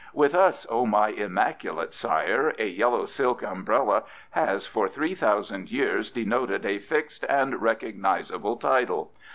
With 0.15 0.33
us, 0.33 0.65
O 0.67 0.87
my 0.87 1.09
immaculate 1.09 1.93
sire, 1.93 2.55
a 2.57 2.65
yellow 2.65 3.05
silk 3.05 3.43
umbrella 3.43 4.01
has 4.31 4.65
for 4.65 4.89
three 4.89 5.13
thousand 5.13 5.69
years 5.69 6.09
denoted 6.09 6.65
a 6.65 6.79
fixed 6.79 7.23
and 7.29 7.61
recognisable 7.61 8.57
title. 8.57 9.11